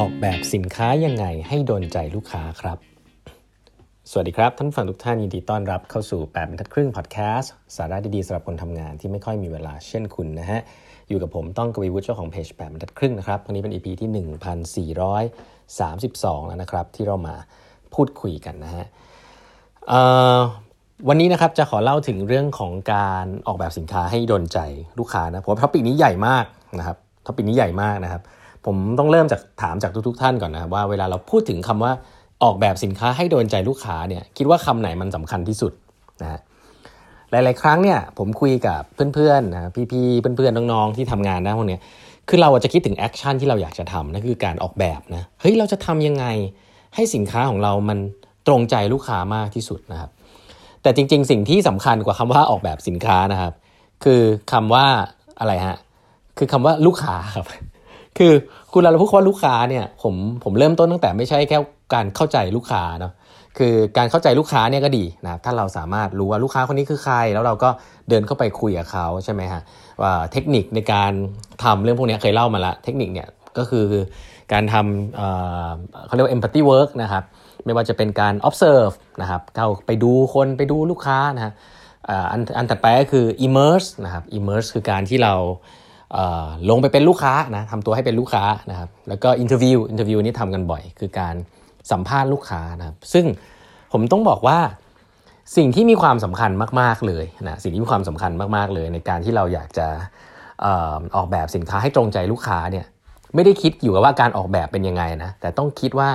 [0.00, 2.78] ออกแบบสินค้ายังไงให้โดนใจลูกค้าครับ
[4.10, 10.60] สวัสดีครับ ท่านฟังทุกท่านยินดีต้อนรับเข้าสู่8บรรทัดครึ่งพอดแคสต์สาระดีๆสำหรับคนทำงานที่ไม่ค่อยมีเวลาเช่นคุณนะฮะ
[11.08, 14.10] อยู่กับผมต้องกวีวุฒิเจ้าของเพจ8บรรทัดครึ่งนะครับวันนี้เป็น EP ที่
[15.86, 17.36] 1432 แล้วนะครับ ที่เรามา
[17.94, 18.84] พูดคุยกันนะฮะ
[21.08, 24.58] วันนี้นะครับจะขอเล่าถึงเรื่องของการออกแบบสินค้าให้โดนใจ
[24.98, 26.44] ลูกค้านะผมว่าท็อปิกนี้ใหญ่มาก
[26.78, 28.22] นะครับ topic นี้ใหญ่มากนะครับ
[28.66, 31.92] ผมต้องเริ่มจากถามจากทุก ๆ ท่านก่อนนะครับว่าเวลาเราพูดถึงคำว่า
[32.42, 35.72] ออกแบบสินค้าให้โดนใจลูกค้าเนี่ยคิดว่าคำไหนมันสำคัญที่สุด
[36.22, 36.40] นะฮะ
[37.30, 38.80] หลาย ๆ ครั้งเนี่ยผมคุยกับ
[39.14, 41.80] เพื่อนๆนะพี่ๆเพื่อนๆน้องๆที่ทำงานนะพวกเนี้ย
[42.28, 46.26] คือเราจะคิดถึง action ที่เราอยากจะทำนั่นคือการออกแบบนะเฮ้ยเราจะทำยังไง
[46.94, 47.98] ให้สินค้าของเรามัน
[48.46, 50.10] ตรงใจลูกค้ามากที่สุดนะครับ
[50.82, 53.52] แต่จริง ๆ สิ่งที่สำคัญกว่าคำว่าออกแบบสินค้านะครับ
[54.04, 54.20] คือ
[54.52, 54.86] คำว่า
[55.40, 55.76] อะไรฮะ
[56.38, 57.46] คือคำว่าลูกค้าครับ
[58.18, 58.32] คือ
[58.72, 61.58] คุณเราพูดว่าลูกค้าเนี่ยผมผมเริ่มต้นตั้งแต่ไม่ใช่แค่
[61.94, 63.12] การเข้าใจลูกค้าเนาะ
[63.58, 67.70] คือการเข้าใจลูกค้าเนี่ยก็ดีนะถ้าเราสามารถรู้ว่าลูกค้าคนนี้คือใคร แล้วเราก็
[68.08, 69.62] เดินเข้าไปคุยกับเขาใช่ไหมฮะ
[70.02, 71.12] ว่าเทคนิคในการ
[71.64, 73.86] ทำเรื่องพวกนี้เคยเล่ามาละเทคนิคเนี่ยก็คือ
[74.52, 77.24] การทำเขาเรียกว่า empathy work นะครับ
[77.64, 81.52] ไม่ว่าจะเป็นการ observe นะครับเข้าไปดูคนไปดูลูกค้านะฮะ
[82.32, 85.34] อันอันถัดไปก็คือ immerse นะครับ immerse คือการที่เรา
[86.70, 91.34] ลงไปเป็นลูกค้านะทำตัวให้เป็นลูกค้านะครับแล้วก็ interview interview นี่ทำกันบ่อย คือการ
[91.92, 93.24] สัมภาษณ์ลูกค้านะครับซึ่ง
[93.92, 94.58] ผมต้องบอกว่า
[95.56, 99.86] สิ่งที่มีความสำคัญมาก ๆ เลยนะสิ่งที่มีความสำคัญมาก ๆ เลย ในการที่เราอยากจะ
[101.16, 102.86] ออกแบบสินค้าให้ตรงใจลูกค้าเนี่ย
[103.34, 106.08] ไม่ได้คิดอยู่กับว่าการออกแบบเป็นยังไงนะแต่ต้องคิดว่า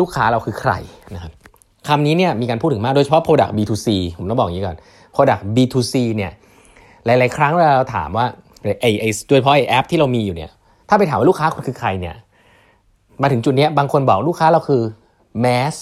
[0.00, 0.72] ลูกค้าเราคือใคร
[1.14, 1.32] นะครับ
[1.88, 3.88] คำนี้เนี่ยมีการพูดถึงมากโดยเฉพาะ Product B2C
[4.18, 4.76] ผมต้องบอกอย่างนี้ก่อน
[5.14, 6.32] Product B2C เนี่ย
[7.04, 8.26] หลาย ๆ ครั้งเราถามว่า
[8.80, 10.50] ไอไอโดยเฉพาะไอแอปที่เรามีอยู่เนี่ย
[10.88, 12.14] ถ้าไปถามว่าลูกค้าคุณคือใครเนี่ย
[13.22, 14.82] มาถึงจุดนี้บางคนบอกลูกค้าเราคือ
[15.44, 15.74] mass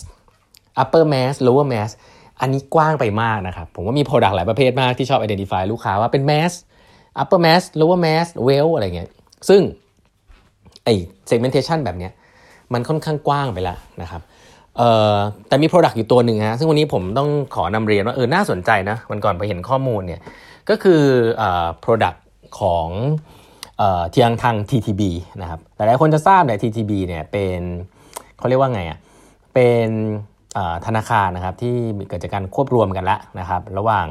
[0.82, 1.90] upper mass lower mass
[2.40, 6.52] อันนี้กว้างไปมากนะครับ ผมว่ามี product หลายประเภทมากที่ชอบ identify ลูกค้าว่าเป็น mass
[7.20, 9.08] upper mass lower mass well อะไรเงี้ย
[9.48, 9.60] ซึ่ง
[10.84, 10.88] ไอ
[11.30, 12.12] segmentation แบบเนี้ย
[12.72, 14.22] มันค่อนข้างกว้างไปแล้วนะครับ
[14.76, 15.16] เอ่อ
[15.48, 20.20] แต่มี product อยู่ตัวหนึ่งฮะซึ่งวันนี้ผมต้องขอนำเรียนว่าเออน่าสนใจนะวันก่อนไปเห็นข้อมูลเนี่ย
[20.68, 21.02] ก็คือ
[21.36, 22.18] เอ่อ product
[22.60, 22.88] ของ
[24.10, 25.02] เทียงทาง TTB
[25.42, 27.60] นะครับหลายๆคนจะทราบเนี่ย TTB เนี่ยเป็น
[28.38, 28.98] เขาเรียกว่าไงอะ
[29.54, 29.88] เป็น
[30.86, 31.74] ธนาคารนะครับที่
[32.08, 34.06] เกิดจากการควบรวมกันละนะครับ ระหว่าง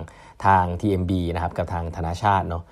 [0.46, 2.64] ทาง TMB นะครับกับทางธนาชาติเนาะ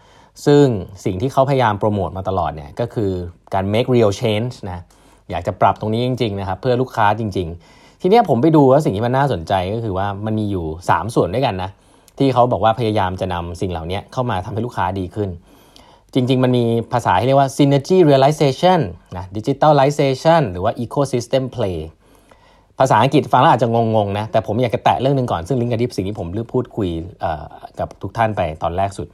[0.45, 0.65] ซึ่ง
[1.05, 3.11] สิ่งที่เขาพยายามโปรโมทมาตลอดเนี่ยก็คือ
[3.53, 4.83] การ make real change นะ
[5.29, 11.69] อยากจะปรับตรงนี้จริงๆนะครับเพื่อลูกค้าจริง ๆ ทีนี้ผมไปดูว่าสิ่งที่มันน่าสนใจก็คือว่ามันมีอยู่ 3 ส่วนด้วยกันนะ
[12.17, 15.29] ที่เขาบอกว่าพยายามจะนำสิ่งเหล่านี้เข้ามาทำให้ลูกค้าดีขึ้น
[16.15, 18.79] จริง ๆ มันมีภาษาที่เรียกว่า synergy realization
[19.17, 21.77] นะ digitalization หรือว่า ecosystem play
[22.79, 26.89] ภาษาอังกฤษฟังแล้วอาจจะงงๆนะ แต่ผมอยากจะแตะเรื่องหนึ่งก่อน ซึ่งลิงก์กับที่สิ่งที่ผมเลือกพูดคุย
[27.79, 29.07] กับทุกท่านไปตอนแรกสุด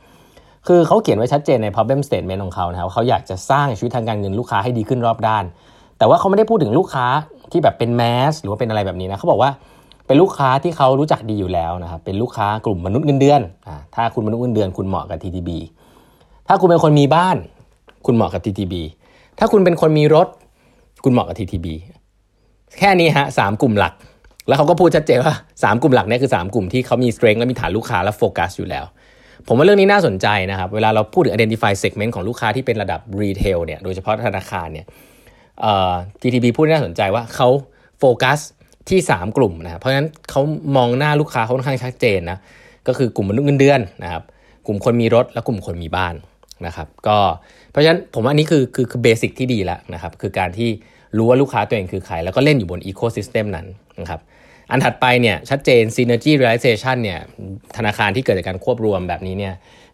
[0.68, 5.44] คือเขาเขียนไว้ชัดเจนใน problem statement ของเขานะครับเขาอยากจะสร้างชีวิตทางการเงินลูกค้าให้ดีขึ้นรอบด้าน
[5.98, 7.08] แต่ว่าเขาไม่ได้พูดถึงลูกค้า
[7.52, 9.52] ที่แบบเป็นแมสหรือว่าเป็นอะไรแบบนี้นะเขาบอกว่า
[10.08, 13.42] เป็นลูกค้าที่เขารู้จักดีอยู่แล้วนะครับเป็นลูกค้ากลุ่มมนุษย์เงินเดือน
[13.96, 15.50] ถ้าคุณมนุษย์เงินเดือนคุณเหมาะกับ TTB
[16.54, 17.38] ถ้าคุณเป็นคนมีบ้าน
[18.06, 18.74] คุณเหมาะกับ TTB
[19.40, 20.28] ถ้าคุณเป็นคนมีรถ
[21.04, 21.68] คุณเหมาะกับ TTB
[22.78, 23.94] แค่นี้ฮะสามกลุ่มหลัก
[24.48, 28.86] แล้วเขาก็พูดชัดเจนว่าสามกลุ่มหลักนี่คือสามกลุ่มที่เขามี strength และมีฐานลูกค้าและโฟกัสอยู่แล้ว
[29.48, 34.86] ผมว่าเรื่องนี้น่าสนใจนะครับ เวลาเราพูดถึง identify segment ของลูกค้าที่เป็นระดับ retail เนี่ย โดยเฉพาะธนาคารเนี่ย
[36.22, 37.48] TTB พูดน่าสนใจว่าเขา
[38.00, 38.40] โฟกัส
[38.90, 40.42] ที่ 3 กลุ่มนะเพราะฉะนั้นเขา
[40.76, 42.38] มองหน้าลูกค้าเขาค่อนข้างชัดเจนนะ
[42.88, 44.24] ก็คือกลุ่มมนุษย์เงินเดือนนะครับ
[44.68, 46.14] กลุ่มคนมีรถและกลุ่มคนมีบ้าน
[46.66, 47.18] นะครับก็
[47.72, 50.70] เพราะฉะนั้นผมว่าอันนี้คือคือคือ basic ที่ดีแล้วนะครับคือการที่
[51.18, 53.68] รู้ว่าลูกค้าตัวเองคือใคร แล้วก็เล่นอยู่บน ecosystem นั้น
[54.02, 54.22] นะครับ
[54.72, 57.20] อันถัดไปเนี่ยชัดเจน synergy realization เนี่ย
[57.78, 59.54] ธนาคารที่เกิดจากการควบรวมแบบนี้เนี่ย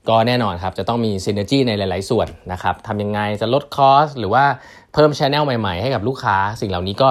[0.09, 4.43] ก็แน่นอนครับจะต้องมี synergy ในหลาย ๆ ส่วนนะครับทำยังไงจะลด cost หรือว่า
[4.93, 7.09] เพิ่มช anel ใหม่ ๆ ให้กับลูกค้า สิ่งเหล่านี้ก็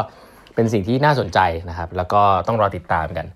[0.54, 1.38] เป็นสิ่งที่น่าสนใจ
[1.68, 3.26] นะครับแล้วก็ต้องรอติดตามกัน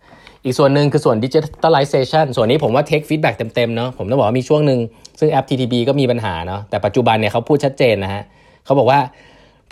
[0.44, 4.81] อีกส่วนหนึ่งคือส่วน digitalization ส่วนนี้ผมว่า take feedback เต็มๆเนาะผมต้องบอกว่ามีช่วงหนึ่ง
[5.19, 8.22] ซึ่งแอป TTB ก็มีปัญหาเนาะแต่ปัจจุบันเนี่ยเขาพูดชัดเจนนะฮะ
[8.64, 9.00] เขาบอกว่า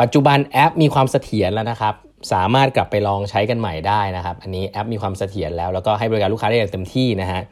[0.00, 1.94] ปัจจุบันแอปมีความเสถียรแล้วนะครับ
[2.32, 7.42] สามารถกลับไปลองใช้กันใหม่ได้นะครับ อันนี้แอปมีความเสถียรแล้ว แล้วก็ให้บริการลูกค้าได้อย่างเต็มที่นะฮะ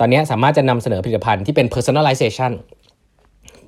[0.00, 2.52] ตอนนี้สามารถจะนำเสนอผลิตภัณฑ์ที่เป็น personalization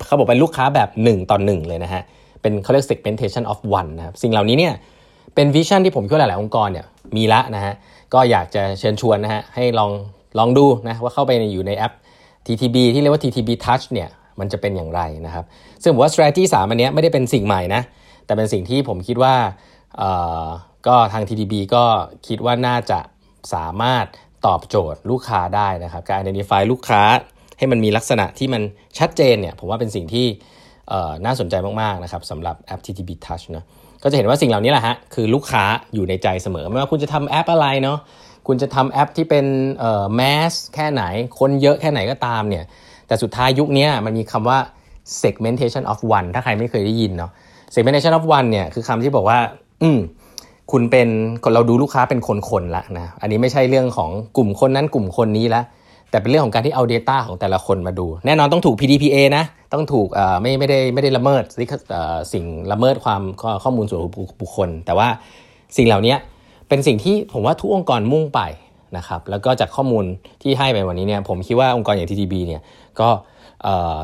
[0.05, 2.01] เขาบอกเป็นลูกค้าแบบ 1 ต่อ 1 เลยนะฮะ
[2.41, 4.73] เป็นเขาเรียก segmentation of one นะครับสิ่งเหล่านี้เนี่ย
[5.37, 6.85] เป็นวิชั่นที่ผมคิดว่าหลาย ๆ องค์กรเนี่ย
[7.15, 7.73] มีละนะฮะ
[8.13, 9.91] ก็อยากจะเชิญชวนนะฮะให้ลอง
[10.39, 11.93] ลองดูนะว่าเข้าไปอยู่ในแอป
[12.45, 15.45] TTB ที่เรียกว่า TTB Touch เนี่ยมันจะเป็นอย่างไรนะครับ
[15.83, 17.81] ซึ่งผมว่า strategy 3อันนี้ไม่ได้เป็นสิ่งใหม่นะ
[18.25, 19.35] แต่เป็นสิ่งที่ผมคิดว่า
[20.87, 21.83] ก็ทาง TDB ก็
[22.27, 22.99] คิดว่าน่าจะ
[23.53, 24.05] สามารถ
[24.45, 27.01] ตอบโจทย์ลูกค้าได้นะครับ การ identify ลูกค้า
[27.57, 28.61] ให้มันมีลักษณะที่มัน
[28.99, 30.25] ชัดเจนเนี่ยผมว่าเป็นสิ่งที่
[31.25, 33.65] น่าสนใจมาก ๆ นะครับสำหรับแอป TTB Touch นะ
[34.03, 35.63] ก็จะเห็นว่าสิ่งเหล่านี้แหละฮะคือลูกค้า
[35.93, 37.97] อยู่ในใจเสมอไม่ว่าคุณจะทำแอปอะไรเนาะ
[38.47, 39.45] คุณจะทำแอปที่เป็น
[39.79, 40.21] เอ่อแม
[40.51, 41.03] สแค่ไหน
[41.39, 42.63] คนเยอะแค่ไหนก็ตามเนี่ย
[43.07, 44.57] แต่สุดท้ายยุคนี้มันมีคำว่า
[45.23, 47.31] segmentation of one ถ้าใครไม่เคยได้ยินเนาะ
[47.73, 49.39] segmentation of one เนี่ยคือคำที่บอกว่า
[49.81, 49.99] อืม
[50.71, 51.07] คุณเป็น
[51.53, 52.29] เราดูลูกค้าเป็นค
[52.61, 55.61] นๆละนะ อันนี้ไม่ใช่เรื่องของกลุ่มคนนั้นกลุ่มคนนี้ละ
[56.09, 59.43] แต่เป็นเรื่องของการที่เอา Data ของแต่ละคนมาดู แน่นอนต้องถูก PDPA นะ
[59.73, 60.07] ต้องถูก
[60.41, 61.43] ไม่ไม่ได้ไม่ได้ละเมิด
[62.33, 63.21] สิ่งละเมิดความ
[63.63, 64.01] ข้อมูลส่วน
[64.41, 65.07] บุคคล แต่ว่า
[65.77, 66.15] สิ่งเหล่านี้
[66.69, 68.41] เป็นสิ่งที่ผมว่าทุกองค์กรมุ่งไป
[68.97, 70.05] นะครับแล้วก็จากข้อมูล
[70.41, 72.61] ที่ให้ไปวันนี้เนี่ยผมคิดว่าองค์กรอย่าง TTB เนี่ย
[72.99, 73.09] ก็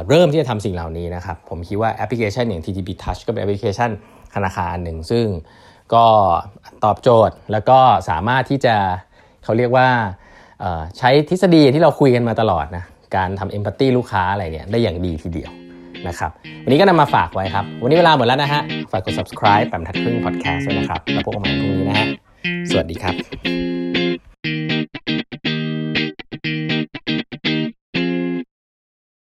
[0.09, 3.91] เริ่มที่จะทำสิ่งเหล่านี้นะครับผมคิดว่าแอปพลิเคชันอย่าง TTB Touch ก็เป็นแอปพลิเคชัน
[4.35, 5.25] ธนาคารหนึ่ง ซึ่ง
[5.93, 6.05] ก็
[6.83, 7.79] ตอบโจทย์แล้วก็
[8.09, 8.75] สามารถที่จะ
[9.43, 9.87] เขาเรียกว่า
[10.97, 12.83] ใช้ทฤษฎีที่เราคุยกันมาตลอดนะ
[13.15, 15.51] การทำเอมพัตตีลูกค้าอะไรเนี่ยได้อย่างดีทีเดียว
[16.07, 16.31] นะครับ
[16.63, 18.61] วันนี้ก็นำมาฝากไว้ครับ วันนี้เวลาหมดแล้วนะฮะ
[18.91, 22.07] ฝากกด subscribe แปมทัดครึ่ง podcast ด้วยนะครับ แล้วพบกันใหม่พรุ่งนี้นะฮะ
[22.69, 23.82] สวัสดีครับ